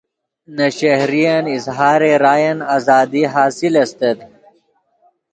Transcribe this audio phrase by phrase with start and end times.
[0.55, 4.17] نے شہرین اظہارِ راین آزادی حاصل استت